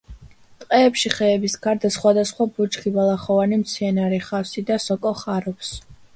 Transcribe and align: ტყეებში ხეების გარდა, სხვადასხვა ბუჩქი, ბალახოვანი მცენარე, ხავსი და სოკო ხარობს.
ტყეებში 0.61 1.11
ხეების 1.15 1.55
გარდა, 1.65 1.91
სხვადასხვა 1.97 2.47
ბუჩქი, 2.57 2.95
ბალახოვანი 2.97 3.61
მცენარე, 3.67 4.21
ხავსი 4.31 4.67
და 4.73 4.81
სოკო 4.89 5.15
ხარობს. 5.23 5.73